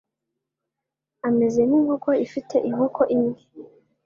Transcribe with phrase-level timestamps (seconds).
[1.27, 3.39] Ameze nkinkoko ifite inkoko imwe.